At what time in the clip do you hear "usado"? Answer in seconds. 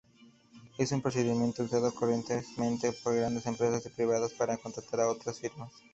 1.61-1.93